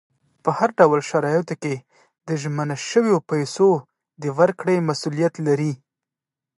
په 0.43 0.49
هر 0.57 0.69
ډول 0.79 0.99
شرایطو 1.09 1.55
کې 1.63 1.75
د 2.27 2.29
ژمنه 2.41 2.75
شویو 2.89 3.17
پیسو 3.29 3.69
د 4.21 4.23
ورکړې 4.39 4.85
مسولیت 4.89 5.33
لري. 5.47 5.73